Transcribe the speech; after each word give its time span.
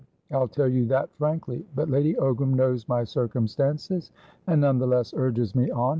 I'll 0.31 0.47
tell 0.47 0.67
you 0.67 0.87
that 0.87 1.13
frankly. 1.13 1.63
But 1.75 1.87
Lady 1.87 2.15
Ogram 2.15 2.55
knows 2.55 2.89
my 2.89 3.03
circumstances, 3.03 4.11
and 4.47 4.61
none 4.61 4.79
the 4.79 4.87
less 4.87 5.13
urges 5.13 5.53
me 5.53 5.69
on. 5.69 5.81